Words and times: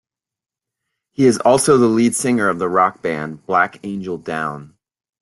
He 1.11 1.27
is 1.27 1.37
also 1.37 1.77
the 1.77 1.85
lead 1.85 2.15
singer 2.15 2.49
of 2.49 2.57
the 2.57 2.67
Rock 2.67 3.03
band 3.03 3.45
Black 3.45 3.79
Angel 3.83 4.17
Down. 4.17 4.75